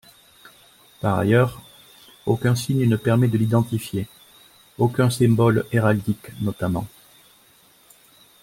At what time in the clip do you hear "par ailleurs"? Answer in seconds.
0.99-1.61